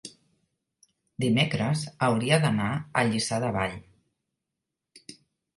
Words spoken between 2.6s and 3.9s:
a Lliçà de Vall.